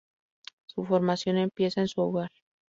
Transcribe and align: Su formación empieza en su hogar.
Su 0.65 0.83
formación 0.83 1.37
empieza 1.37 1.79
en 1.81 1.87
su 1.87 2.01
hogar. 2.01 2.31